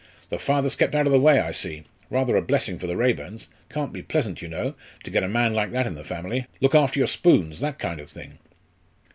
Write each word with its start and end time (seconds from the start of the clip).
The 0.29 0.39
father's 0.39 0.75
kept 0.75 0.95
out 0.95 1.05
of 1.05 1.11
the 1.11 1.19
way, 1.19 1.39
I 1.39 1.51
see. 1.51 1.83
Rather 2.09 2.35
a 2.35 2.41
blessing 2.41 2.79
for 2.79 2.87
the 2.87 2.95
Raeburns. 2.97 3.49
Can't 3.69 3.93
be 3.93 4.01
pleasant, 4.01 4.41
you 4.41 4.47
know, 4.47 4.73
to 5.03 5.11
get 5.11 5.21
a 5.23 5.27
man 5.27 5.53
like 5.53 5.71
that 5.73 5.85
in 5.85 5.93
the 5.93 6.03
family. 6.03 6.47
Look 6.59 6.73
after 6.73 6.97
your 6.99 7.05
spoons 7.07 7.59
that 7.59 7.77
kind 7.77 7.99
of 7.99 8.09
thing." 8.09 8.39